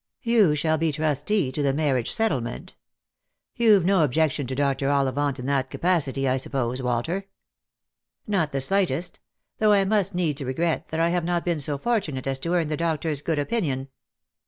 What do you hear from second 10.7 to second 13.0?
that I have not been so fortunate as to earn the